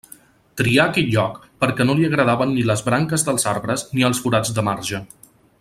Trià 0.61 0.85
aquell 0.91 1.11
lloc 1.15 1.35
perquè 1.65 1.87
no 1.89 1.97
li 2.01 2.09
agradaven 2.09 2.53
ni 2.55 2.65
les 2.71 2.83
branques 2.89 3.29
dels 3.31 3.49
arbres 3.55 3.87
ni 3.99 4.11
els 4.11 4.23
forats 4.25 4.59
de 4.59 4.69
marge. 4.73 5.07